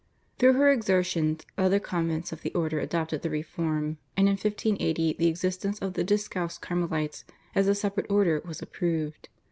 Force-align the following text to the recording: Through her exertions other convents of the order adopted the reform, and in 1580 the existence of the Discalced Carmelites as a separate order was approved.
Through 0.39 0.53
her 0.53 0.71
exertions 0.71 1.45
other 1.59 1.79
convents 1.79 2.31
of 2.31 2.41
the 2.41 2.51
order 2.55 2.79
adopted 2.79 3.21
the 3.21 3.29
reform, 3.29 3.99
and 4.17 4.27
in 4.27 4.31
1580 4.31 5.13
the 5.13 5.27
existence 5.27 5.77
of 5.77 5.93
the 5.93 6.03
Discalced 6.03 6.59
Carmelites 6.59 7.23
as 7.53 7.67
a 7.67 7.75
separate 7.75 8.09
order 8.09 8.41
was 8.43 8.63
approved. 8.63 9.29